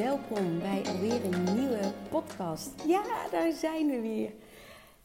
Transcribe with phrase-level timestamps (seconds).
[0.00, 2.70] welkom bij alweer een nieuwe podcast.
[2.86, 4.32] Ja, daar zijn we weer.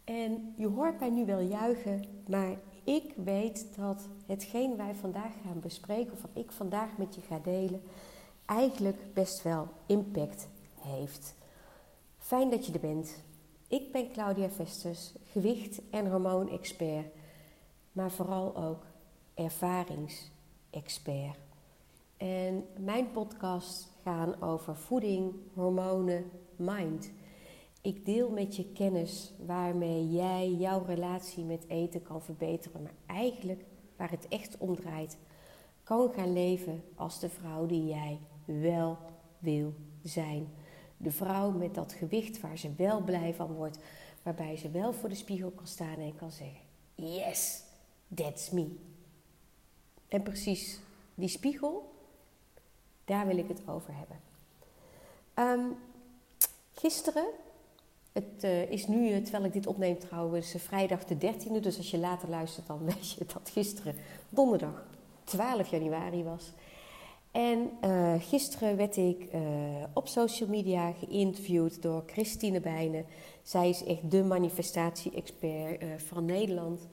[0.03, 5.59] En je hoort mij nu wel juichen, maar ik weet dat hetgeen wij vandaag gaan
[5.59, 7.81] bespreken, of wat ik vandaag met je ga delen,
[8.45, 10.47] eigenlijk best wel impact
[10.79, 11.35] heeft.
[12.17, 13.23] Fijn dat je er bent.
[13.67, 17.07] Ik ben Claudia Vesters, gewicht- en hormoonexpert,
[17.91, 18.83] maar vooral ook
[19.33, 21.37] ervaringsexpert.
[22.17, 27.11] En mijn podcast gaan over voeding, hormonen, mind.
[27.81, 33.65] Ik deel met je kennis waarmee jij jouw relatie met eten kan verbeteren, maar eigenlijk
[33.95, 35.17] waar het echt om draait,
[35.83, 38.97] kan gaan leven als de vrouw die jij wel
[39.39, 39.73] wil
[40.03, 40.47] zijn.
[40.97, 43.79] De vrouw met dat gewicht waar ze wel blij van wordt,
[44.23, 46.61] waarbij ze wel voor de spiegel kan staan en kan zeggen:
[46.95, 47.63] Yes,
[48.15, 48.75] that's me.
[50.07, 50.79] En precies
[51.15, 51.94] die spiegel,
[53.05, 54.17] daar wil ik het over hebben.
[55.35, 55.77] Um,
[56.73, 57.25] gisteren,
[58.11, 61.59] het uh, is nu, eh, terwijl ik dit opneem trouwens, uh, vrijdag de 13e.
[61.59, 63.95] Dus als je later luistert, dan weet je dat gisteren
[64.29, 64.85] donderdag
[65.23, 66.51] 12 januari was.
[67.31, 67.69] En
[68.19, 69.27] gisteren werd ik
[69.93, 73.05] op social media geïnterviewd door Christine Bijnen.
[73.43, 76.87] Zij is echt de manifestatie-expert van Nederland.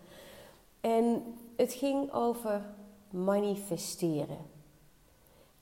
[0.81, 1.23] En
[1.57, 2.65] het ging over
[3.11, 4.52] manifesteren.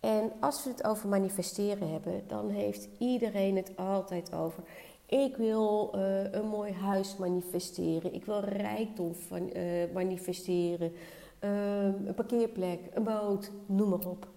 [0.01, 4.62] En als we het over manifesteren hebben, dan heeft iedereen het altijd over.
[5.07, 8.15] Ik wil uh, een mooi huis manifesteren.
[8.15, 10.92] Ik wil rijkdom van, uh, manifesteren.
[11.41, 14.29] Uh, een parkeerplek, een boot, noem maar op.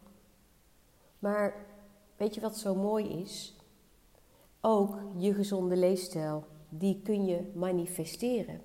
[1.19, 1.55] Maar
[2.17, 3.55] weet je wat zo mooi is?
[4.61, 8.61] Ook je gezonde leefstijl, die kun je manifesteren.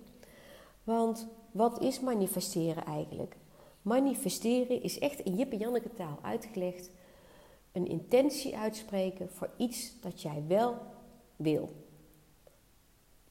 [0.84, 3.36] Want wat is manifesteren eigenlijk?
[3.88, 6.90] Manifesteren is echt in Jip en Janneke taal uitgelegd.
[7.72, 10.78] Een intentie uitspreken voor iets dat jij wel
[11.36, 11.72] wil.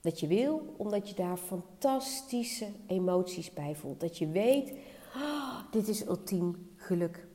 [0.02, 4.00] Dat je wil omdat je daar fantastische emoties bij voelt.
[4.00, 4.74] Dat je weet,
[5.16, 7.28] oh, dit is ultiem geluk.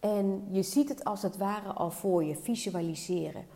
[0.00, 3.46] En je ziet het als het ware al voor je, visualiseren.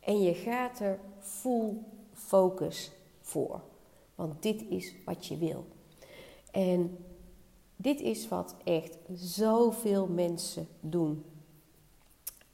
[0.00, 1.76] En je gaat er full
[2.12, 3.60] focus voor.
[4.14, 5.66] Want dit is wat je wil.
[6.50, 6.98] En
[7.80, 11.24] dit is wat echt zoveel mensen doen.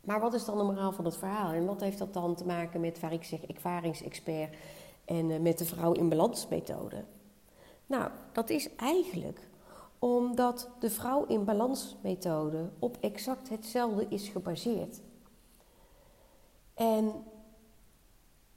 [0.00, 1.52] Maar wat is dan de moraal van het verhaal?
[1.52, 4.56] En wat heeft dat dan te maken met waar ik zeg ervaringsexpert
[5.04, 7.04] en uh, met de vrouw in balans methode?
[7.86, 9.48] Nou, dat is eigenlijk
[9.98, 15.00] omdat de vrouw in balans methode op exact hetzelfde is gebaseerd.
[16.74, 17.12] En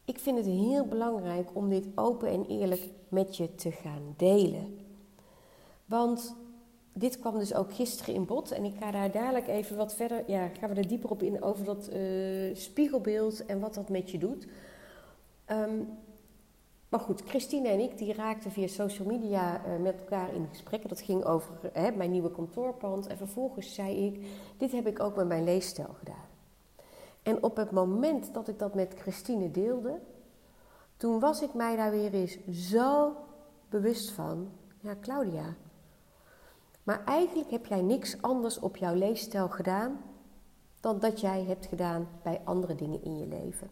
[0.06, 4.80] ik vind het heel belangrijk om dit open en eerlijk met je te gaan delen.
[5.86, 6.36] Want
[6.98, 8.52] dit kwam dus ook gisteren in bod.
[8.52, 11.44] En ik ga daar dadelijk even wat verder, ja, gaan we er dieper op in
[11.44, 14.48] over dat uh, spiegelbeeld en wat dat met je doet.
[15.52, 15.88] Um,
[16.90, 20.90] maar goed, Christine en ik die raakten via social media uh, met elkaar in gesprek.
[20.90, 23.08] Dat ging over mijn nieuwe kantoorpand.
[23.08, 24.26] En vervolgens zei ik,
[24.58, 26.26] dit heb ik ook met mijn leefstijl gedaan.
[27.24, 30.00] En op het moment dat ik dat met Christine deelde,
[30.98, 33.16] toen was ik mij daar weer eens zo
[33.70, 34.50] bewust van.
[34.80, 35.56] Ja, Claudia,
[36.88, 40.02] maar eigenlijk heb jij niks anders op jouw leefstijl gedaan
[40.80, 43.70] dan dat jij hebt gedaan bij andere dingen in je leven.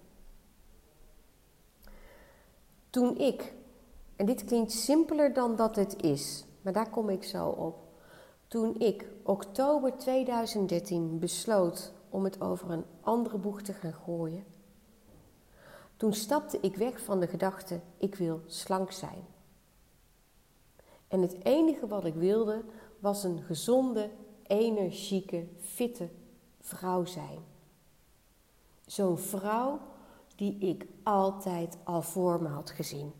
[2.89, 3.53] Toen ik,
[4.15, 7.75] en dit klinkt simpeler dan dat het is, maar daar kom ik zo op.
[8.47, 14.43] Toen ik oktober 2013 besloot om het over een andere boeg te gaan gooien,
[15.97, 19.25] toen stapte ik weg van de gedachte: ik wil slank zijn.
[21.07, 22.63] En het enige wat ik wilde
[22.99, 24.09] was een gezonde,
[24.47, 26.09] energieke, fitte
[26.61, 27.39] vrouw zijn.
[28.85, 29.79] Zo'n vrouw
[30.35, 33.13] die ik altijd al voor me had gezien.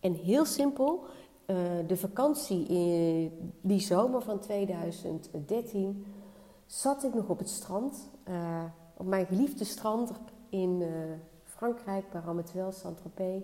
[0.00, 1.04] En heel simpel,
[1.46, 6.06] uh, de vakantie in die zomer van 2013
[6.66, 8.64] zat ik nog op het strand, uh,
[8.96, 10.12] op mijn geliefde strand
[10.48, 10.88] in uh,
[11.42, 13.42] Frankrijk, bij Rametuel, Saint-Tropez.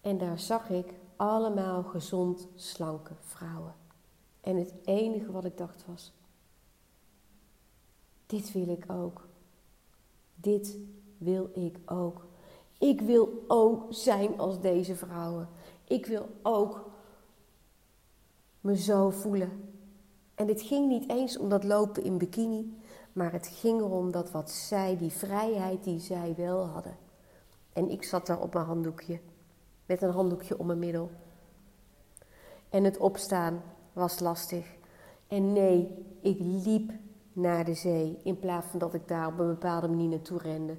[0.00, 3.83] En daar zag ik allemaal gezond, slanke vrouwen.
[4.44, 6.12] En het enige wat ik dacht was:
[8.26, 9.28] dit wil ik ook.
[10.34, 10.78] Dit
[11.18, 12.26] wil ik ook.
[12.78, 15.48] Ik wil ook zijn als deze vrouwen.
[15.84, 16.90] Ik wil ook
[18.60, 19.72] me zo voelen.
[20.34, 22.78] En dit ging niet eens om dat lopen in bikini,
[23.12, 26.96] maar het ging erom dat wat zij, die vrijheid die zij wel hadden.
[27.72, 29.20] En ik zat daar op mijn handdoekje,
[29.86, 31.10] met een handdoekje om mijn middel.
[32.68, 33.62] En het opstaan
[33.94, 34.66] was lastig.
[35.28, 35.88] En nee,
[36.20, 36.92] ik liep
[37.32, 40.76] naar de zee in plaats van dat ik daar op een bepaalde manier naartoe rende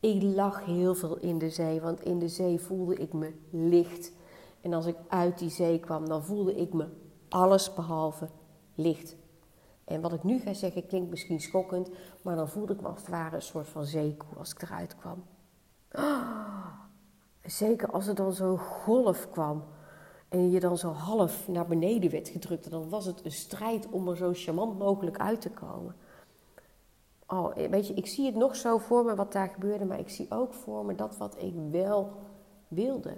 [0.00, 4.12] Ik lag heel veel in de zee, want in de zee voelde ik me licht.
[4.60, 6.86] En als ik uit die zee kwam, dan voelde ik me
[7.28, 8.28] alles behalve
[8.74, 9.16] licht.
[9.84, 11.90] En wat ik nu ga zeggen klinkt misschien schokkend,
[12.22, 14.96] maar dan voelde ik me als het ware een soort van zeekoe als ik eruit
[14.96, 15.24] kwam.
[15.92, 16.66] Oh,
[17.42, 19.64] zeker als er dan zo'n golf kwam
[20.32, 24.08] en je dan zo half naar beneden werd gedrukt, dan was het een strijd om
[24.08, 25.96] er zo charmant mogelijk uit te komen.
[27.26, 30.08] Oh, weet je, ik zie het nog zo voor me wat daar gebeurde, maar ik
[30.08, 32.12] zie ook voor me dat wat ik wel
[32.68, 33.16] wilde.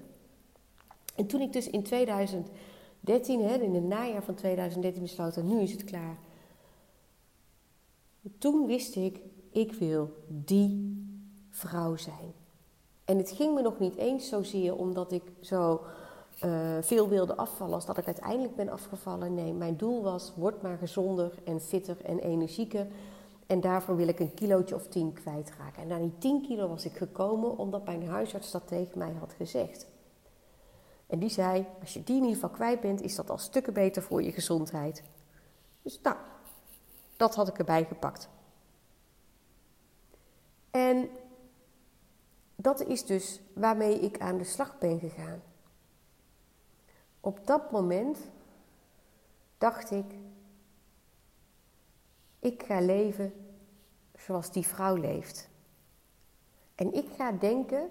[1.17, 5.61] En toen ik dus in 2013, hè, in het najaar van 2013 besloot, en nu
[5.61, 6.19] is het klaar.
[8.39, 9.21] Toen wist ik,
[9.51, 11.05] ik wil die
[11.51, 12.33] vrouw zijn.
[13.05, 15.81] En het ging me nog niet eens zozeer omdat ik zo
[16.45, 19.35] uh, veel wilde afvallen als dat ik uiteindelijk ben afgevallen.
[19.35, 22.87] Nee, mijn doel was, word maar gezonder en fitter en energieker.
[23.47, 25.83] En daarvoor wil ik een kilootje of tien kwijtraken.
[25.83, 29.33] En naar die 10 kilo was ik gekomen omdat mijn huisarts dat tegen mij had
[29.37, 29.87] gezegd.
[31.07, 33.73] En die zei, als je die in ieder geval kwijt bent, is dat al stukken
[33.73, 35.03] beter voor je gezondheid.
[35.83, 36.17] Dus nou,
[37.17, 38.29] dat had ik erbij gepakt.
[40.71, 41.09] En
[42.57, 45.43] dat is dus waarmee ik aan de slag ben gegaan.
[47.25, 48.19] Op dat moment
[49.59, 50.05] dacht ik,
[52.39, 53.33] ik ga leven
[54.15, 55.49] zoals die vrouw leeft.
[56.75, 57.91] En ik ga denken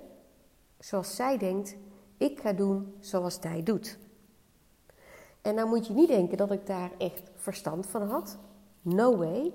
[0.79, 1.75] zoals zij denkt,
[2.17, 3.97] ik ga doen zoals zij doet.
[5.41, 8.37] En nou moet je niet denken dat ik daar echt verstand van had.
[8.81, 9.53] No way.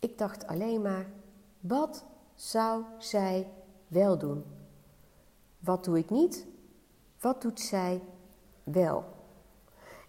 [0.00, 1.06] Ik dacht alleen maar,
[1.60, 2.04] wat
[2.34, 3.50] zou zij
[3.88, 4.44] wel doen?
[5.58, 6.46] Wat doe ik niet?
[7.20, 8.02] Wat doet zij
[8.72, 9.04] wel?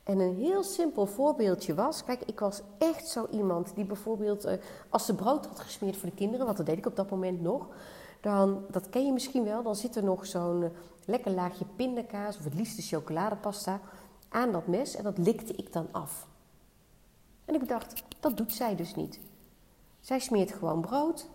[0.04, 4.54] En een heel simpel voorbeeldje was, kijk, ik was echt zo iemand die bijvoorbeeld, uh,
[4.90, 7.42] als ze brood had gesmeerd voor de kinderen, want dat deed ik op dat moment
[7.42, 7.68] nog,
[8.22, 10.69] dan, dat ken je misschien wel, dan zit er nog zo'n eh,
[11.06, 13.80] lekker laagje pindakaas of het liefst de chocoladepasta
[14.30, 16.28] aan dat mes en dat likte ik dan af.
[17.46, 19.19] En ik dacht, dat doet zij dus niet.
[20.00, 21.30] Zij smeert gewoon brood,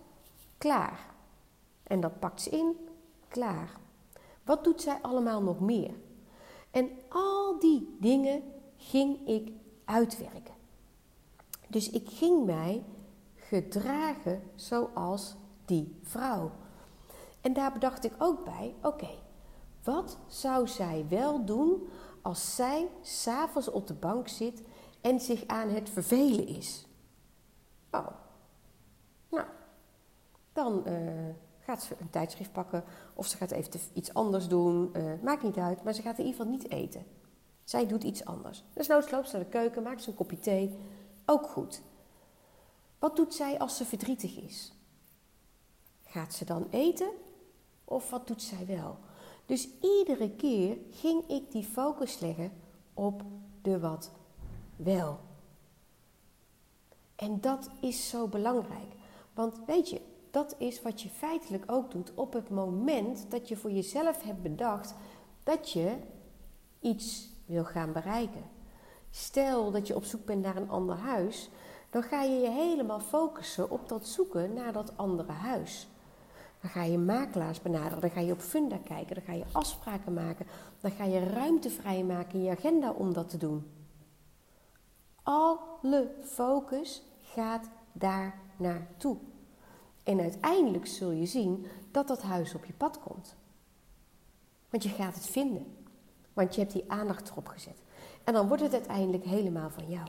[0.59, 1.07] klaar.
[1.83, 2.89] En dat pakt ze in,
[3.29, 3.71] klaar.
[4.45, 5.95] Wat doet zij allemaal nog meer?
[6.77, 8.43] En al die dingen
[8.77, 9.53] ging ik
[9.85, 10.55] uitwerken.
[11.69, 12.85] Dus ik ging mij
[13.35, 15.35] gedragen zoals
[15.65, 16.51] die vrouw.
[17.41, 19.11] En daar bedacht ik ook bij: oké,
[19.85, 21.89] wat zou zij wel doen
[22.23, 24.63] als zij s'avonds op de bank zit
[25.01, 26.87] en zich aan het vervelen is?
[27.91, 28.09] Oh,
[29.29, 29.47] nou,
[30.53, 31.35] dan uh,
[31.67, 32.85] gaat ze een tijdschrift pakken
[33.15, 34.91] of ze gaat even iets anders doen.
[34.97, 37.07] Uh, maakt niet uit, maar ze gaat in ieder geval niet eten.
[37.65, 38.65] Zij doet iets anders.
[38.73, 40.79] Dus nooit loopt ze naar de keuken, maakt ze een kopje thee.
[41.25, 41.83] Ook goed.
[42.99, 44.73] Wat doet zij als ze verdrietig is?
[46.05, 47.11] Gaat ze dan eten
[47.85, 48.99] of wat doet zij wel?
[49.47, 52.53] Dus iedere keer ging ik die focus leggen
[52.95, 53.23] op
[53.63, 54.11] de wat
[54.77, 55.19] wel.
[57.17, 58.95] En dat is zo belangrijk.
[59.35, 60.01] Want weet je,
[60.37, 64.43] dat is wat je feitelijk ook doet op het moment dat je voor jezelf hebt
[64.43, 64.95] bedacht
[65.43, 65.97] dat je
[66.81, 68.45] iets wil gaan bereiken.
[69.11, 71.51] Stel dat je op zoek bent naar een ander huis,
[71.91, 75.89] dan ga je je helemaal focussen op dat zoeken naar dat andere huis.
[76.61, 80.15] Dan ga je makelaars benaderen, dan ga je op funda kijken, dan ga je afspraken
[80.15, 80.47] maken,
[80.81, 83.71] dan ga je ruimte vrijmaken in je agenda om dat te doen.
[85.23, 89.17] Alle focus gaat daar naartoe.
[90.07, 93.37] En uiteindelijk zul je zien dat dat huis op je pad komt.
[94.71, 95.77] Want je gaat het vinden.
[96.33, 97.79] Want je hebt die aandacht erop gezet.
[98.25, 100.09] En dan wordt het uiteindelijk helemaal van jou.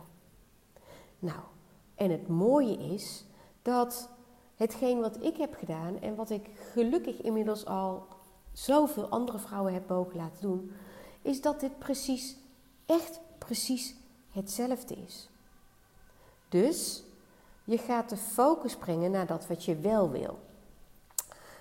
[1.20, 1.40] Nou,
[1.96, 3.26] en het mooie is
[3.62, 4.10] dat
[4.56, 8.08] hetgeen wat ik heb gedaan en wat ik gelukkig inmiddels al
[8.52, 10.72] zoveel andere vrouwen heb mogen laten doen,
[11.22, 12.38] is dat dit precies,
[12.86, 13.96] echt precies
[14.32, 15.30] hetzelfde is.
[16.50, 17.04] Dus
[17.68, 20.40] je gaat de focus brengen naar dat wat je wel wil.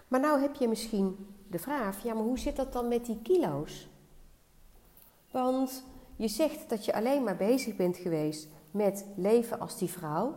[0.08, 3.18] Maar nou heb je misschien de vraag, ja maar hoe zit dat dan met die
[3.22, 3.88] kilo's?
[5.30, 5.84] Want
[6.16, 10.34] je zegt dat je alleen maar bezig bent geweest met leven als die vrouw.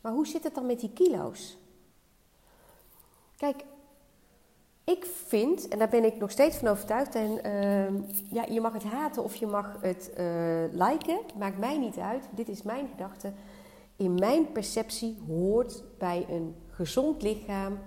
[0.00, 1.58] Maar hoe zit het dan met die kilo's?
[3.36, 3.64] Kijk,
[4.84, 8.72] ik vind, en daar ben ik nog steeds van overtuigd, en uh, ja, je mag
[8.72, 12.24] het haten of je mag het uh, liken, maakt mij niet uit.
[12.30, 13.32] Dit is mijn gedachte.
[13.96, 17.78] In mijn perceptie hoort bij een gezond lichaam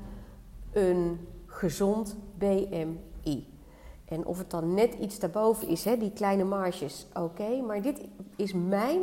[0.72, 3.48] een gezond BMI.
[4.06, 7.62] En of het dan net iets daarboven is, hè, die kleine marges, oké.
[7.62, 8.02] maar dit
[8.36, 9.02] is mijn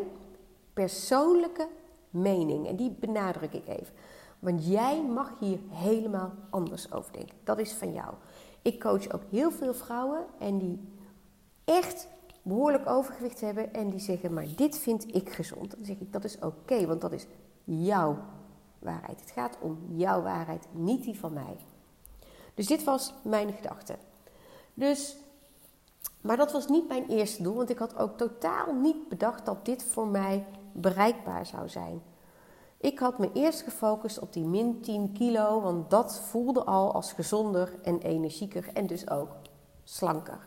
[0.73, 1.68] persoonlijke
[2.11, 3.94] mening en die benadruk ik even.
[4.38, 7.37] Want jij mag hier helemaal anders over denken.
[7.44, 8.14] Dat is van jou.
[8.62, 10.80] Ik coach ook heel veel vrouwen en die
[11.64, 12.08] echt
[12.45, 15.71] behoorlijk overgewicht hebben en die zeggen, maar dit vind ik gezond.
[15.71, 17.27] Dan zeg ik, dat is oké, want dat is
[17.65, 18.17] jouw
[18.79, 19.21] waarheid.
[19.21, 21.57] Het gaat om jouw waarheid, niet die van mij.
[22.55, 23.97] Dus dit was mijn gedachte.
[24.75, 25.17] Dus,
[26.21, 29.65] maar dat was niet mijn eerste doel, want ik had ook totaal niet bedacht dat
[29.65, 32.03] dit voor mij bereikbaar zou zijn.
[32.77, 37.13] Ik had me eerst gefocust op die min 10 kilo, want dat voelde al als
[37.13, 39.31] gezonder en energieker en dus ook
[39.85, 40.47] slanker.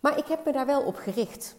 [0.00, 1.56] Maar ik heb me daar wel op gericht.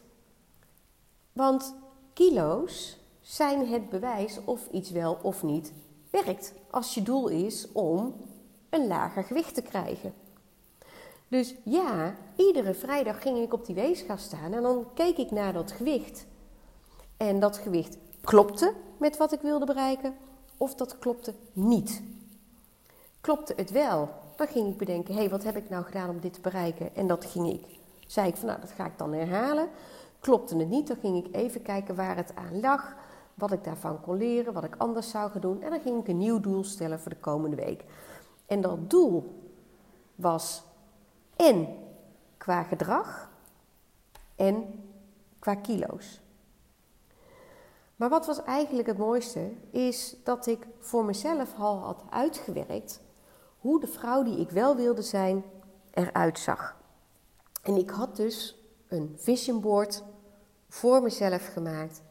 [1.34, 1.76] Want
[2.14, 5.74] kilo's zijn het bewijs of iets wel of niet
[6.10, 6.54] werkt.
[6.70, 8.16] Als je doel is om
[8.70, 10.14] een lager gewicht te krijgen.
[11.28, 15.54] Dus ja, iedere vrijdag ging ik op die weegschaal staan en dan keek ik naar
[15.54, 16.26] dat gewicht.
[17.18, 20.16] En dat gewicht klopte met wat ik wilde bereiken
[20.58, 22.02] of dat klopte niet.
[23.22, 26.20] Klopte het wel, dan ging ik bedenken, hé, hey, wat heb ik nou gedaan om
[26.20, 26.96] dit te bereiken?
[26.96, 27.66] En dat ging ik,
[28.12, 29.70] zei ik van, nou, dat ga ik dan herhalen.
[30.20, 32.96] Klopte het niet, dan ging ik even kijken waar het aan lag,
[33.34, 35.62] wat ik daarvan kon leren, wat ik anders zou gaan doen.
[35.62, 37.84] En dan ging ik een nieuw doel stellen voor de komende week.
[38.46, 39.42] En dat doel
[40.16, 40.64] was
[41.36, 41.68] en
[42.38, 43.30] qua gedrag
[44.36, 44.84] en
[45.40, 46.22] qua kilo's.
[47.96, 53.02] Maar wat was eigenlijk het mooiste, is dat ik voor mezelf al had uitgewerkt
[53.60, 55.44] hoe de vrouw die ik wel wilde zijn
[55.94, 56.80] eruit zag.
[57.62, 58.56] En ik had dus
[58.88, 60.04] een vision board
[60.70, 62.02] voor mezelf gemaakt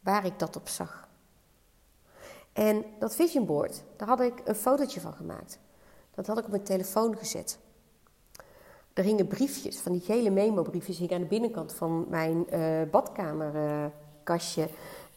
[0.00, 1.08] waar ik dat op zag.
[2.52, 5.58] En dat vision board, daar had ik een fotootje van gemaakt.
[6.14, 7.58] Dat had ik op mijn telefoon gezet.
[8.92, 14.68] Er hingen briefjes, van die gele memo-briefjes, hingen aan de binnenkant van mijn uh, badkamerkastje.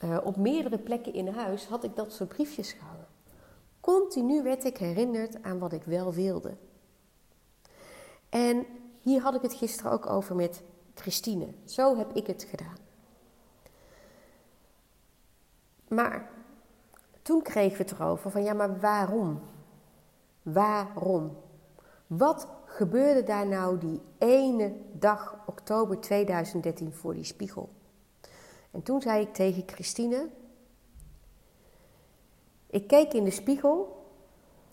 [0.03, 3.07] Uh, op meerdere plekken in huis had ik dat soort briefjes gehangen.
[3.79, 6.53] Continu werd ik herinnerd aan wat ik wel wilde.
[8.29, 8.65] En
[9.07, 11.47] hier had ik het gisteren ook over met Christine.
[11.65, 12.77] Zo heb ik het gedaan.
[15.87, 16.29] Maar
[17.21, 19.41] toen kregen we het erover van ja, maar waarom?
[20.41, 21.37] Waarom?
[22.07, 27.69] Wat gebeurde daar nou die ene dag oktober 2013 voor die spiegel?
[28.71, 30.29] En toen zei ik tegen Christine:
[32.69, 34.05] Ik keek in de spiegel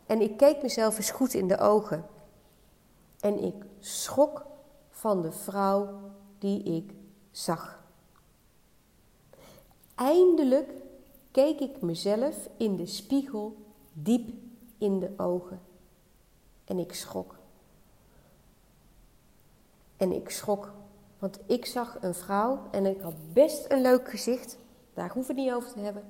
[0.07, 2.07] en ik keek mezelf eens goed in de ogen.
[3.21, 4.47] En ik schrok
[4.91, 6.00] van de vrouw
[6.38, 6.95] die ik
[7.31, 7.83] zag.
[9.95, 10.71] Eindelijk
[11.31, 13.57] keek ik mezelf in de spiegel
[13.93, 14.31] diep
[14.79, 15.61] in de ogen.
[16.64, 17.37] En ik schrok.
[19.97, 20.73] En ik schrok,
[21.19, 24.59] want ik zag een vrouw en ik had best een leuk gezicht.
[24.95, 26.05] Daar hoef ik niet over te hebben.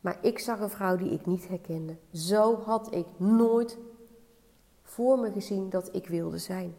[0.00, 1.96] Maar ik zag een vrouw die ik niet herkende.
[2.12, 3.78] Zo had ik nooit
[4.92, 6.74] voor me gezien dat ik wilde zijn.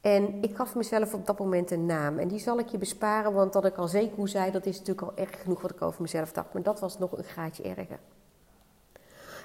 [0.00, 2.18] En ik gaf mezelf op dat moment een naam.
[2.18, 4.78] En die zal ik je besparen, want dat ik al zeker hoe zei, dat is
[4.78, 6.52] natuurlijk al erg genoeg wat ik over mezelf dacht.
[6.52, 8.00] Maar dat was nog een graadje erger.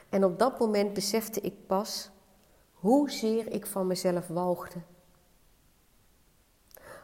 [0.10, 2.12] En op dat moment besefte ik pas
[2.74, 4.80] hoezeer ik van mezelf walgde.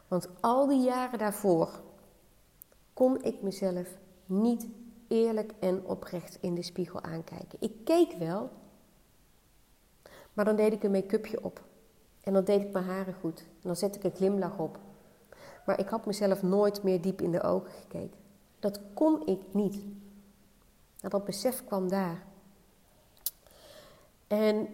[0.07, 1.81] Want al die jaren daarvoor
[2.93, 3.87] kon ik mezelf
[4.25, 4.67] niet
[5.09, 7.57] eerlijk en oprecht in de spiegel aankijken.
[7.59, 8.49] Ik keek wel,
[10.33, 11.63] maar dan deed ik een make-upje op.
[12.21, 13.39] En dan deed ik mijn haren goed.
[13.39, 14.79] En dan zette ik een glimlach op.
[15.65, 18.17] Maar ik had mezelf nooit meer diep in de ogen gekeken.
[18.59, 19.75] Dat kon ik niet.
[20.99, 22.23] Nou, dat besef kwam daar.
[24.27, 24.67] En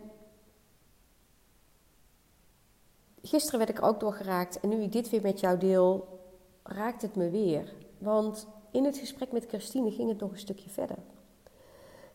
[3.21, 4.59] gisteren werd ik er ook door geraakt.
[4.59, 6.19] En nu ik dit weer met jou deel,
[6.63, 7.73] raakt het me weer.
[7.97, 10.98] Want in het gesprek met Christine ging het nog een stukje verder.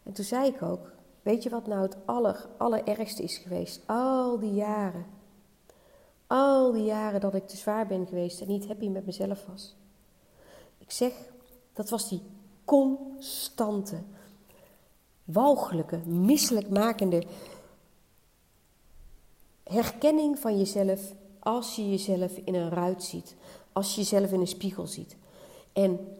[0.02, 3.82] En toen zei ik ook: Weet je wat nou het aller, allerergste is geweest?
[3.86, 5.06] Al die jaren
[6.30, 9.74] al die jaren dat ik te zwaar ben geweest en niet happy met mezelf was.
[10.78, 11.12] Ik zeg,
[11.72, 12.22] dat was die
[12.64, 14.02] constante,
[15.24, 17.22] walgelijke, misselijkmakende
[19.64, 23.36] herkenning van jezelf als je jezelf in een ruit ziet,
[23.72, 25.16] als je jezelf in een spiegel ziet.
[25.72, 26.16] En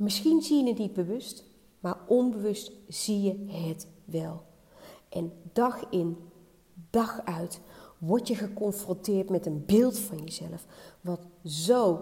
[0.00, 1.44] misschien zie je het niet bewust,
[1.80, 4.42] maar onbewust zie je het wel.
[5.08, 6.16] En dag in,
[6.90, 7.60] dag uit
[7.98, 10.66] word je geconfronteerd met een beeld van jezelf,
[11.00, 12.00] wat zo,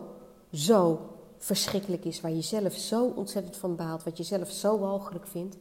[0.53, 1.01] zo
[1.39, 5.57] verschrikkelijk is, waar je zelf zo ontzettend van baalt, wat je zelf zo walgelijk vindt.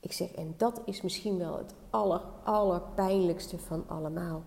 [0.00, 4.42] Ik zeg, en dat is misschien wel het aller, allerpijnlijkste van allemaal.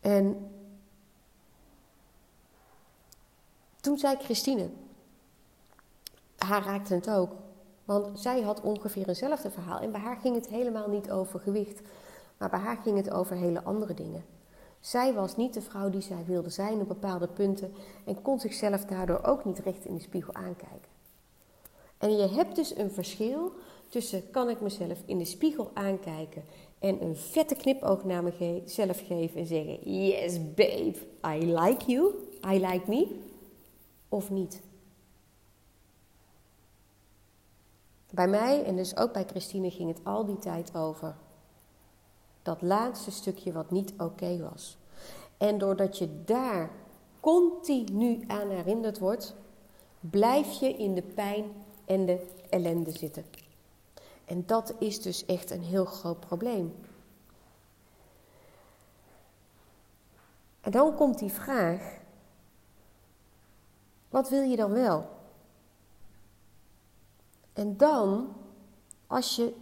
[0.00, 0.50] En
[3.84, 4.68] toen zei Christine,
[6.36, 7.32] haar raakte het ook.
[7.84, 9.78] Want zij had ongeveer eenzelfde verhaal.
[9.78, 11.80] En bij haar ging het helemaal niet over gewicht.
[12.38, 14.24] Maar bij haar ging het over hele andere dingen.
[14.80, 17.72] Zij was niet de vrouw die zij wilde zijn op bepaalde punten.
[18.04, 20.92] En kon zichzelf daardoor ook niet recht in de spiegel aankijken.
[21.98, 23.52] En je hebt dus een verschil
[23.88, 26.44] tussen kan ik mezelf in de spiegel aankijken
[26.78, 32.14] en een vette knipoog naar mezelf geven en zeggen: Yes, babe, I like you,
[32.52, 33.06] I like me,
[34.14, 34.62] of niet.
[38.10, 41.16] Bij mij en dus ook bij Christine ging het al die tijd over
[42.42, 44.78] dat laatste stukje wat niet oké was.
[45.36, 46.70] En doordat je daar
[47.20, 49.34] continu aan herinnerd wordt,
[50.00, 51.44] blijf je in de pijn
[51.84, 53.24] en de ellende zitten.
[54.24, 56.74] En dat is dus echt een heel groot probleem.
[60.60, 62.02] En dan komt die vraag:
[64.14, 65.06] wat wil je dan wel?
[67.52, 68.28] En dan,
[69.06, 69.54] als je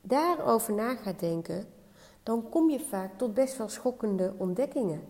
[0.00, 1.66] daarover na gaat denken,
[2.22, 5.02] dan kom je vaak tot best wel schokkende ontdekkingen.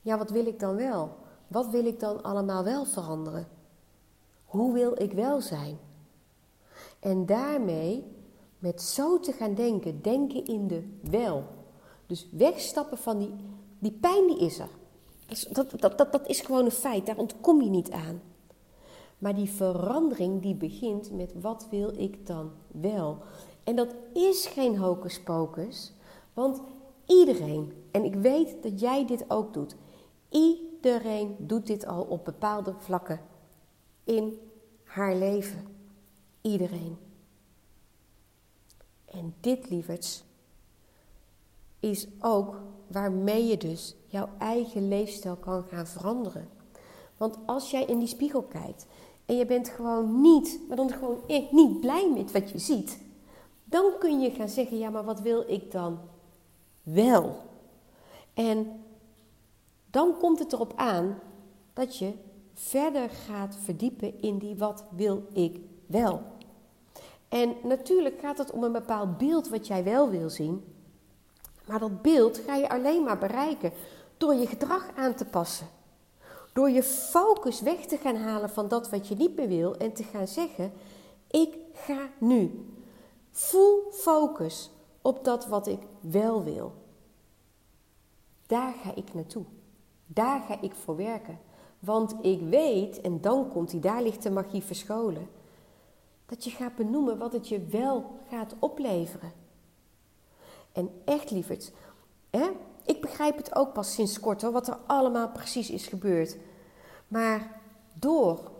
[0.00, 1.16] Ja, wat wil ik dan wel?
[1.46, 3.48] Wat wil ik dan allemaal wel veranderen?
[4.44, 5.78] Hoe wil ik wel zijn?
[7.00, 8.04] En daarmee,
[8.58, 11.44] met zo te gaan denken, denken in de wel.
[12.06, 13.34] Dus wegstappen van die,
[13.78, 14.70] die pijn, die is er.
[15.28, 18.20] Dat, dat, dat, dat is gewoon een feit, daar ontkom je niet aan.
[19.18, 23.18] Maar die verandering die begint met wat wil ik dan wel?
[23.64, 25.92] En dat is geen hocus pocus,
[26.34, 26.60] want
[27.06, 29.76] iedereen, en ik weet dat jij dit ook doet,
[30.28, 33.20] iedereen doet dit al op bepaalde vlakken
[34.04, 34.38] in
[34.84, 35.66] haar leven.
[36.40, 36.96] Iedereen.
[39.04, 40.24] En dit, lieverds,
[41.80, 46.48] is ook waarmee je dus jouw eigen leefstijl kan gaan veranderen.
[47.16, 48.86] Want als jij in die spiegel kijkt
[49.26, 52.98] en je bent gewoon niet, maar dan gewoon echt niet blij met wat je ziet,
[53.64, 55.98] dan kun je gaan zeggen: ja, maar wat wil ik dan
[56.82, 57.36] wel?
[58.34, 58.82] En
[59.90, 61.18] dan komt het erop aan
[61.72, 62.12] dat je
[62.54, 66.22] verder gaat verdiepen in die wat wil ik wel.
[67.28, 70.64] En natuurlijk gaat het om een bepaald beeld wat jij wel wil zien.
[71.66, 73.72] Maar dat beeld ga je alleen maar bereiken
[74.18, 75.66] door je gedrag aan te passen.
[76.52, 79.92] Door je focus weg te gaan halen van dat wat je niet meer wil en
[79.92, 80.72] te gaan zeggen:
[81.30, 82.66] Ik ga nu
[83.30, 84.70] full focus
[85.02, 86.72] op dat wat ik wel wil.
[88.46, 89.44] Daar ga ik naartoe.
[90.06, 91.38] Daar ga ik voor werken.
[91.78, 95.28] Want ik weet, en dan komt hij, daar ligt de magie verscholen,
[96.26, 99.32] dat je gaat benoemen wat het je wel gaat opleveren.
[100.72, 101.72] En echt lieverd,
[102.30, 102.50] hè?
[102.88, 106.36] Ik begrijp het ook pas sinds kort hoor, wat er allemaal precies is gebeurd.
[107.08, 107.60] Maar
[107.94, 108.50] door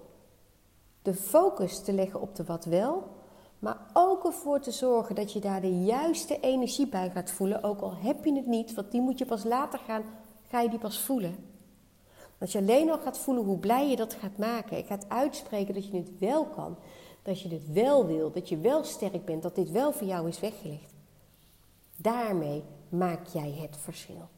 [1.03, 3.17] de focus te leggen op de wat wel,
[3.59, 7.81] maar ook ervoor te zorgen dat je daar de juiste energie bij gaat voelen, ook
[7.81, 10.03] al heb je het niet, want die moet je pas later gaan,
[10.49, 11.37] ga je die pas voelen.
[12.39, 15.75] Als je alleen al gaat voelen hoe blij je dat gaat maken en gaat uitspreken
[15.75, 16.77] dat je het wel kan,
[17.23, 20.29] dat je het wel wil, dat je wel sterk bent, dat dit wel voor jou
[20.29, 20.95] is weggelegd.
[21.97, 24.29] Daarmee maak jij het verschil.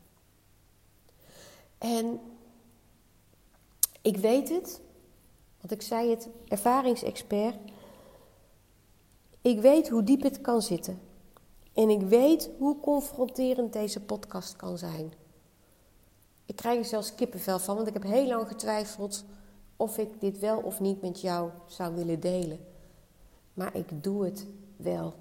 [1.78, 2.20] En
[4.02, 4.80] ik weet het,
[5.60, 7.56] want ik zei het, ervaringsexpert.
[9.40, 11.00] Ik weet hoe diep het kan zitten.
[11.74, 15.12] En ik weet hoe confronterend deze podcast kan zijn.
[16.46, 19.24] Ik krijg er zelfs kippenvel van, want ik heb heel lang getwijfeld
[19.76, 22.58] of ik dit wel of niet met jou zou willen delen.
[23.54, 25.14] Maar ik doe het wel.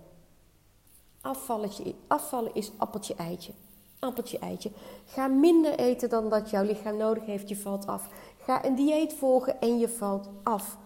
[2.08, 3.52] Afvallen is appeltje eitje.
[4.00, 4.72] Appeltje eitje.
[5.06, 8.10] Ga minder eten dan dat jouw lichaam nodig heeft, je valt af.
[8.38, 10.78] Ga een dieet volgen en je valt af.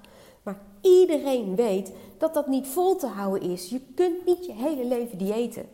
[0.43, 3.69] Maar iedereen weet dat dat niet vol te houden is.
[3.69, 5.69] Je kunt niet je hele leven diëten.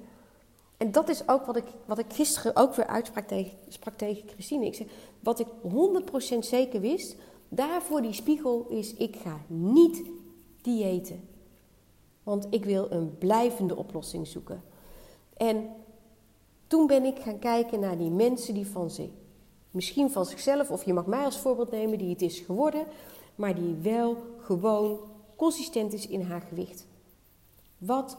[0.78, 4.30] En dat is ook wat ik, wat ik gisteren ook weer uitsprak tegen, sprak tegen
[4.30, 4.66] Christine.
[4.66, 5.48] Ik zei, wat ik
[6.36, 7.16] 100% zeker wist,
[7.50, 10.02] daarvoor die spiegel is, ik ga niet
[10.62, 11.29] diëten.
[12.30, 14.64] Want ik wil een blijvende oplossing zoeken.
[15.38, 15.70] En
[16.68, 19.10] toen ben ik gaan kijken naar die mensen die van zich,
[19.72, 22.86] misschien van zichzelf, of je mag mij als voorbeeld nemen, die het is geworden,
[23.36, 25.00] maar die wel gewoon
[25.36, 26.88] consistent is in haar gewicht.
[27.78, 28.18] Wat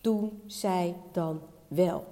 [0.00, 2.04] doen zij dan wel?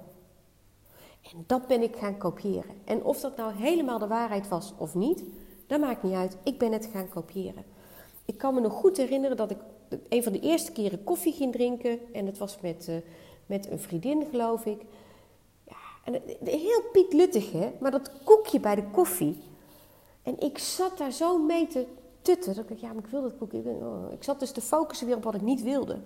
[1.21, 2.75] En dat ben ik gaan kopiëren.
[2.85, 5.23] En of dat nou helemaal de waarheid was of niet,
[5.67, 6.37] dat maakt niet uit.
[6.43, 7.63] Ik ben het gaan kopiëren.
[8.25, 9.57] Ik kan me nog goed herinneren dat ik
[10.09, 11.99] een van de eerste keren koffie ging drinken.
[12.13, 12.95] En dat was met, uh,
[13.45, 14.81] met een vriendin, geloof ik.
[15.67, 17.71] Ja, en heel pietluttig, hè?
[17.79, 19.37] Maar dat koekje bij de koffie.
[20.23, 21.85] En ik zat daar zo mee te
[22.21, 22.55] tutten.
[22.55, 23.53] Dat ik ja, maar ik wil dat boek.
[23.53, 24.11] Ik, oh.
[24.11, 25.99] ik zat dus te focussen weer op wat ik niet wilde.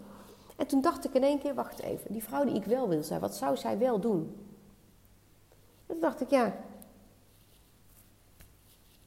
[0.55, 2.11] En toen dacht ik in één keer, wacht even.
[2.11, 4.35] Die vrouw die ik wel wil zijn, wat zou zij wel doen?
[5.87, 6.55] En toen dacht ik, ja...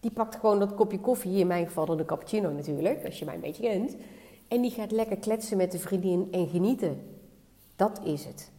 [0.00, 3.18] Die pakt gewoon dat kopje koffie, hier in mijn geval dan de cappuccino natuurlijk, als
[3.18, 3.96] je mij een beetje kent.
[4.48, 7.20] En die gaat lekker kletsen met de vriendin en genieten.
[7.76, 8.50] Dat is het.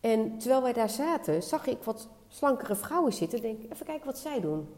[0.00, 3.40] En terwijl wij daar zaten, zag ik wat slankere vrouwen zitten.
[3.40, 4.68] Denk, even kijken wat zij doen.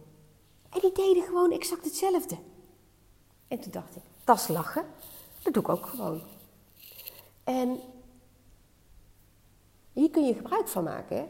[0.71, 2.37] En die deden gewoon exact hetzelfde.
[3.49, 4.85] En toen dacht ik, dat is lachen.
[5.43, 6.23] Dat doe ik ook gewoon.
[7.45, 7.81] En
[9.93, 11.29] hier kun je gebruik van maken.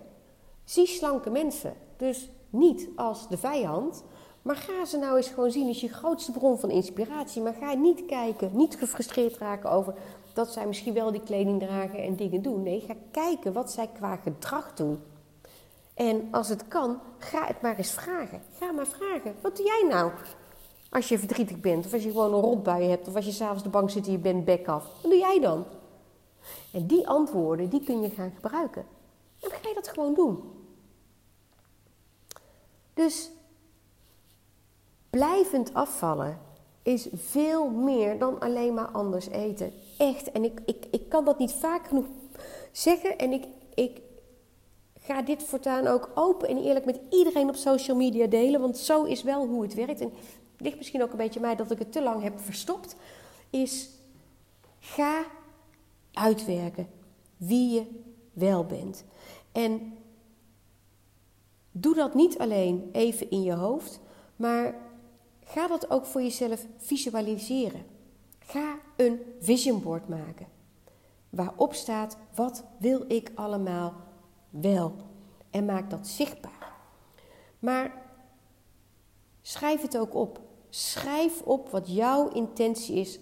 [0.65, 4.05] Zie slanke mensen dus niet als de vijand,
[4.43, 7.43] maar ga ze nou eens gewoon zien als je grootste bron van inspiratie.
[7.43, 9.95] Maar ga niet kijken, niet gefrustreerd raken over
[10.33, 12.63] dat zij misschien wel die kleding dragen en dingen doen.
[12.63, 15.01] Nee, ga kijken wat zij qua gedrag doen.
[15.95, 18.43] En als het kan, ga het maar eens vragen.
[18.59, 19.35] Ga maar vragen.
[19.41, 20.13] Wat doe jij nou?
[20.91, 23.63] Als je verdrietig bent, of als je gewoon een rotbui hebt, of als je s'avonds
[23.63, 24.87] de bank zit en je bent bek af.
[25.03, 25.65] Wat doe jij dan?
[26.73, 28.83] En die antwoorden, die kun je gaan gebruiken.
[29.41, 30.43] En dan ga je dat gewoon doen.
[32.95, 33.31] Dus
[35.17, 36.39] blijvend afvallen
[36.83, 39.73] is veel meer dan alleen maar anders eten.
[39.99, 40.33] Echt.
[40.33, 42.07] En ik, ik, ik kan dat niet vaak genoeg
[42.71, 43.19] zeggen.
[43.19, 44.01] En ik, ik
[44.99, 48.61] ga dit voortaan ook open en eerlijk met iedereen op social media delen.
[48.61, 50.01] Want zo is wel hoe het werkt.
[50.01, 50.13] En
[50.53, 52.97] het ligt misschien ook een beetje mij dat ik het te lang heb verstopt.
[53.51, 53.89] Is
[54.79, 55.25] ga
[56.13, 56.89] uitwerken
[57.37, 57.87] wie je
[58.33, 59.05] wel bent.
[59.53, 59.95] En
[61.71, 64.01] doe dat niet alleen even in je hoofd,
[64.37, 64.91] maar
[65.53, 67.85] ga dat ook voor jezelf visualiseren.
[68.39, 70.47] Ga een vision board maken.
[71.31, 73.95] Waarop staat wat wil ik allemaal
[74.51, 74.97] wel.
[75.51, 76.73] En maak dat zichtbaar.
[77.59, 78.03] Maar
[79.41, 80.41] schrijf het ook op.
[80.69, 83.21] Schrijf op wat jouw intentie is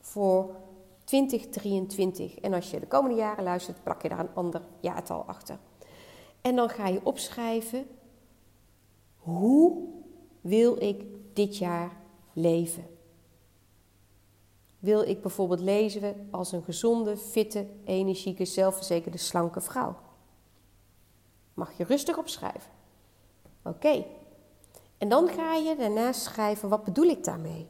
[0.00, 0.56] voor
[1.04, 2.38] 2023.
[2.38, 5.58] En als je de komende jaren luistert, plak je daar een ander jaartal achter.
[6.40, 7.86] En dan ga je opschrijven:
[9.16, 9.88] hoe
[10.40, 11.04] wil ik
[11.36, 11.96] dit jaar
[12.32, 12.86] leven?
[14.78, 19.96] Wil ik bijvoorbeeld leven als een gezonde, fitte, energieke, zelfverzekerde, slanke vrouw?
[21.54, 22.70] Mag je rustig opschrijven.
[23.62, 24.04] Oké.
[24.98, 27.68] En dan ga je daarna schrijven: wat bedoel ik daarmee?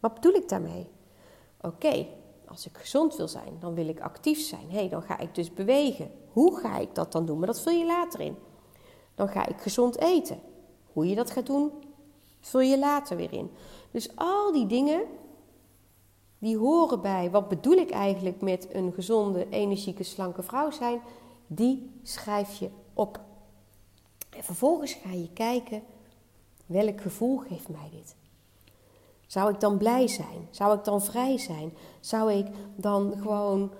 [0.00, 0.88] Wat bedoel ik daarmee?
[1.60, 2.06] Oké,
[2.46, 4.70] als ik gezond wil zijn, dan wil ik actief zijn.
[4.70, 6.10] Hé, hey, dan ga ik dus bewegen.
[6.32, 7.38] Hoe ga ik dat dan doen?
[7.38, 8.36] Maar dat vul je later in.
[9.14, 10.40] Dan ga ik gezond eten.
[10.92, 11.72] Hoe je dat gaat doen,
[12.46, 13.50] vul je later weer in.
[13.90, 15.02] Dus al die dingen,
[16.38, 21.00] die horen bij wat bedoel ik eigenlijk met een gezonde, energieke, slanke vrouw zijn,
[21.46, 23.20] die schrijf je op.
[24.36, 25.82] En vervolgens ga je kijken,
[26.66, 28.16] welk gevoel geeft mij dit?
[29.26, 30.48] Zou ik dan blij zijn?
[30.50, 31.72] Zou ik dan vrij zijn?
[32.00, 33.70] Zou ik dan gewoon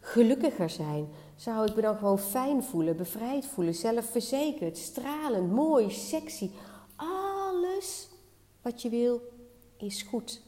[0.00, 1.08] gelukkiger zijn?
[1.36, 6.50] Zou ik me dan gewoon fijn voelen, bevrijd voelen, zelfverzekerd, stralend, mooi, sexy?
[8.62, 9.20] Wat je wil
[9.76, 10.42] is goed.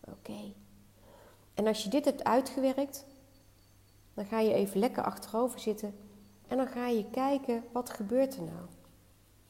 [0.00, 0.52] Oké.
[1.54, 3.04] En als je dit hebt uitgewerkt,
[4.14, 5.94] dan ga je even lekker achterover zitten
[6.48, 8.66] en dan ga je kijken wat gebeurt er nou?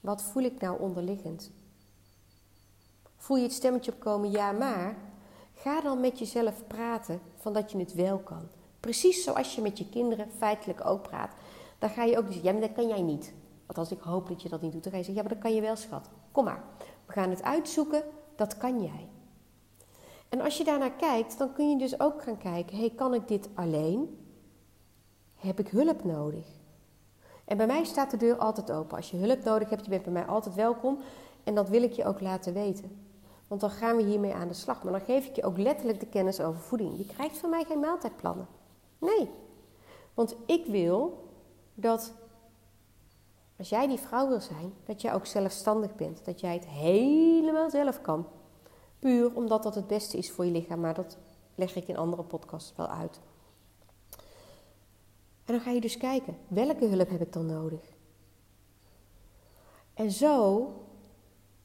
[0.01, 1.51] Wat voel ik nou onderliggend?
[3.17, 4.97] Voel je het stemmetje opkomen, ja maar?
[5.55, 8.49] Ga dan met jezelf praten van dat je het wel kan.
[8.81, 11.35] Precies zoals je met je kinderen feitelijk ook praat.
[11.79, 13.33] Dan ga je ook zeggen, ja maar dat kan jij niet.
[13.79, 14.83] Als ik hoop dat je dat niet doet.
[14.83, 16.09] Dan ga je zeggen, ja maar dat kan je wel schat.
[16.33, 16.65] Kom maar,
[17.07, 18.03] we gaan het uitzoeken,
[18.37, 19.09] dat kan jij.
[20.29, 23.29] En als je daarnaar kijkt, dan kun je dus ook gaan kijken, hey, kan ik
[23.29, 24.19] dit alleen?
[25.35, 26.47] Heb ik hulp nodig?
[27.45, 28.97] En bij mij staat de deur altijd open.
[28.97, 30.99] Als je hulp nodig hebt, je bent bij mij altijd welkom.
[31.45, 33.07] En dat wil ik je ook laten weten.
[33.49, 34.83] Want dan gaan we hiermee aan de slag.
[34.83, 36.99] Maar dan geef ik je ook letterlijk de kennis over voeding.
[36.99, 38.47] Je krijgt van mij geen maaltijdplannen.
[38.99, 39.31] Nee.
[40.15, 41.29] Want ik wil
[41.75, 42.13] dat
[43.61, 46.25] als jij die vrouw wil zijn, dat jij ook zelfstandig bent.
[46.25, 48.27] Dat jij het helemaal zelf kan.
[48.99, 50.81] Puur omdat dat het beste is voor je lichaam.
[50.81, 51.19] Maar dat
[51.55, 53.21] leg ik in andere podcasts wel uit.
[55.45, 57.81] En dan ga je dus kijken, welke hulp heb ik dan nodig?
[59.95, 60.73] En zo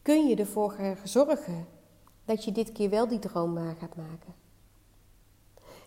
[0.02, 1.68] kun je ervoor zorgen
[2.26, 4.36] dat je dit keer wel die droom waar gaat maken.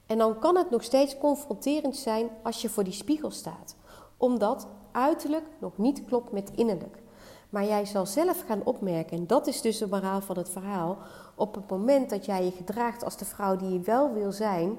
[0.07, 3.77] En dan kan het nog steeds confronterend zijn als je voor die spiegel staat,
[4.17, 4.67] omdat
[4.99, 7.03] uiterlijk nog niet klopt met innerlijk.
[7.51, 10.99] Maar jij zal zelf gaan opmerken, en dat is dus de moraal van het verhaal,
[11.35, 14.79] op het moment dat jij je gedraagt als de vrouw die je wel wil zijn,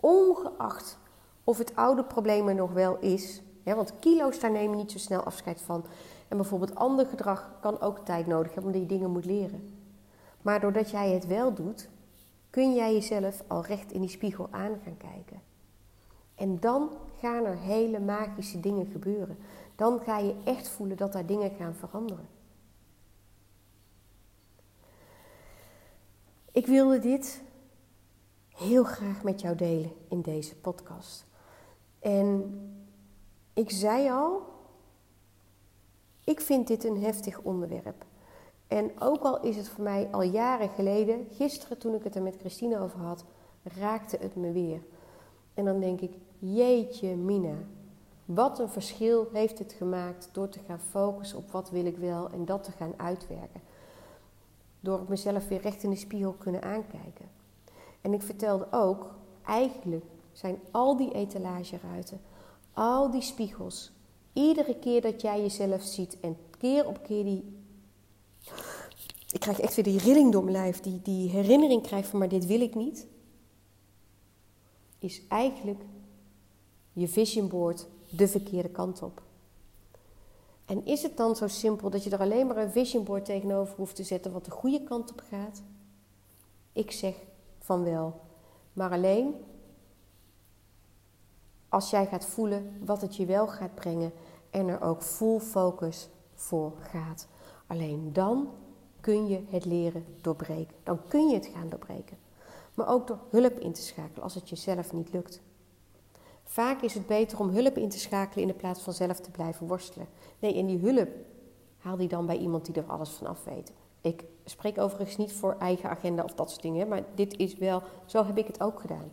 [0.00, 0.98] ongeacht
[1.44, 4.92] of het oude probleem er nog wel is, Ja, want kilo's, daar neem je niet
[4.92, 5.84] zo snel afscheid van.
[6.28, 9.78] En bijvoorbeeld ander gedrag kan ook tijd nodig hebben omdat je dingen moet leren.
[10.42, 11.88] Maar doordat jij het wel doet,
[12.50, 15.40] kun jij jezelf al recht in die spiegel aan gaan kijken.
[16.34, 16.90] En dan
[17.22, 19.38] gaan er hele magische dingen gebeuren.
[19.76, 22.28] Dan ga je echt voelen dat daar dingen gaan veranderen.
[26.52, 27.42] Ik wilde dit
[28.48, 31.26] heel graag met jou delen in deze podcast.
[31.98, 32.54] En
[33.52, 34.42] ik zei al,
[36.24, 38.04] ik vind dit een heftig onderwerp.
[38.66, 42.22] En ook al is het voor mij al jaren geleden, gisteren toen ik het er
[42.22, 43.24] met Christine over had,
[43.62, 44.82] raakte het me weer.
[45.54, 46.12] En dan denk ik,
[46.44, 47.56] jeetje Mina,
[48.24, 52.30] wat een verschil heeft het gemaakt door te gaan focussen op wat wil ik wel
[52.30, 53.60] en dat te gaan uitwerken.
[54.80, 57.28] Door mezelf weer recht in de spiegel kunnen aankijken.
[58.00, 59.14] En ik vertelde ook,
[59.46, 62.20] eigenlijk zijn al die etalageruiten,
[62.72, 63.92] al die spiegels,
[64.32, 67.56] iedere keer dat jij jezelf ziet en keer op keer die.
[69.32, 72.28] Ik krijg echt weer die rilling door mijn lijf, die, die herinnering krijg van maar
[72.28, 73.06] dit wil ik niet.
[74.98, 75.82] Is eigenlijk
[76.92, 79.22] je vision board de verkeerde kant op.
[80.64, 83.74] En is het dan zo simpel dat je er alleen maar een vision board tegenover
[83.76, 85.62] hoeft te zetten wat de goede kant op gaat?
[86.72, 87.14] Ik zeg
[87.58, 88.20] van wel.
[88.72, 89.34] Maar alleen
[91.68, 94.12] als jij gaat voelen wat het je wel gaat brengen
[94.50, 97.28] en er ook full focus voor gaat.
[97.66, 98.48] Alleen dan
[99.00, 100.74] kun je het leren doorbreken.
[100.82, 102.18] Dan kun je het gaan doorbreken.
[102.74, 105.40] Maar ook door hulp in te schakelen als het jezelf niet lukt.
[106.52, 109.30] Vaak is het beter om hulp in te schakelen in de plaats van zelf te
[109.30, 110.06] blijven worstelen.
[110.38, 111.08] Nee, en die hulp
[111.78, 113.72] haal die dan bij iemand die er alles van af weet.
[114.00, 117.82] Ik spreek overigens niet voor eigen agenda of dat soort dingen, maar dit is wel,
[118.06, 119.10] zo heb ik het ook gedaan.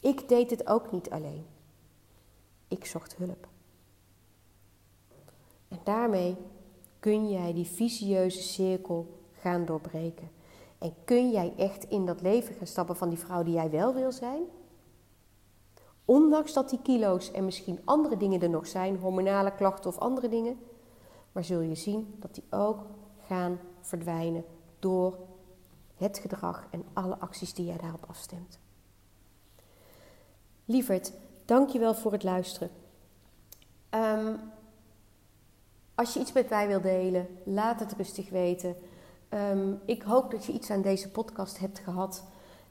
[0.00, 1.46] Ik deed het ook niet alleen.
[2.68, 3.48] Ik zocht hulp.
[5.68, 6.36] En daarmee
[7.00, 10.30] kun jij die visieuze cirkel gaan doorbreken.
[10.78, 13.94] En kun jij echt in dat leven gaan stappen van die vrouw die jij wel
[13.94, 14.42] wil zijn.
[16.08, 20.28] Ondanks dat die kilo's en misschien andere dingen er nog zijn, hormonale klachten of andere
[20.28, 20.58] dingen.
[21.32, 22.86] Maar zul je zien dat die ook
[23.26, 24.44] gaan verdwijnen
[24.78, 25.18] door
[25.96, 28.58] het gedrag en alle acties die jij daarop afstemt.
[30.64, 31.12] Lieverd,
[31.44, 32.70] dankjewel voor het luisteren.
[33.90, 34.40] Um,
[35.94, 38.76] als je iets met mij wil delen, laat het rustig weten.
[39.30, 42.24] Um, ik hoop dat je iets aan deze podcast hebt gehad.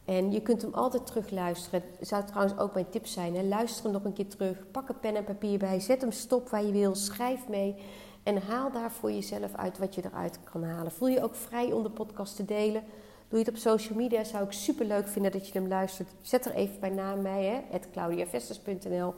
[0.07, 1.83] En je kunt hem altijd terugluisteren.
[1.99, 3.35] Het zou trouwens ook mijn tip zijn.
[3.35, 3.43] Hè?
[3.43, 4.71] Luister hem nog een keer terug.
[4.71, 5.79] Pak een pen en papier bij.
[5.79, 6.95] Zet hem stop waar je wil.
[6.95, 7.75] Schrijf mee.
[8.23, 10.91] En haal daar voor jezelf uit wat je eruit kan halen.
[10.91, 12.83] Voel je ook vrij om de podcast te delen.
[13.27, 16.09] Doe je het op social media, zou ik super leuk vinden dat je hem luistert.
[16.21, 19.13] Zet er even bij naam hè, claudiavesters.nl.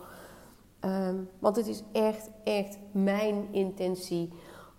[0.79, 4.33] Ehm, want het is echt, echt mijn intentie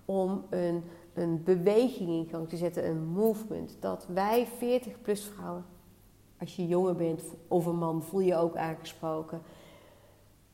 [0.05, 3.77] om een, een beweging in gang te zetten, een movement.
[3.81, 5.65] Dat wij 40-plus vrouwen,
[6.41, 9.43] als je jonger bent of een man, voel je ook aangesproken,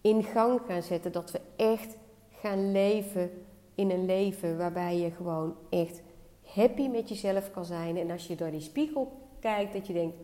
[0.00, 1.12] in gang gaan zetten.
[1.12, 1.96] Dat we echt
[2.30, 3.30] gaan leven
[3.74, 6.02] in een leven waarbij je gewoon echt
[6.42, 7.96] happy met jezelf kan zijn.
[7.96, 10.16] En als je door die spiegel kijkt, dat je denkt,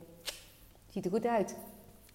[0.88, 1.57] ziet er goed uit.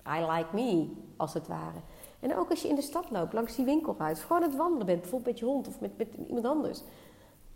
[0.08, 1.80] I like me, als het ware.
[2.20, 4.86] En ook als je in de stad loopt, langs die winkelruit, gewoon aan het wandelen
[4.86, 5.92] bent, bijvoorbeeld met je hond of met,
[6.28, 6.84] iemand anders.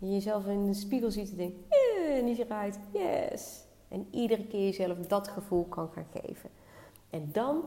[0.00, 3.64] En je jezelf in de spiegel ziet en denkt, yeah, en die zich uit, yes.
[3.92, 6.50] En iedere keer jezelf dat gevoel kan gaan geven.
[7.10, 7.62] En dan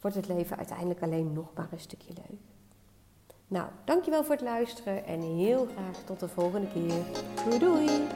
[0.00, 2.40] wordt het leven uiteindelijk alleen nog maar een stukje leuk.
[3.48, 7.04] Nou, dankjewel voor het luisteren en heel graag tot de volgende keer.
[7.44, 8.06] Doei doei!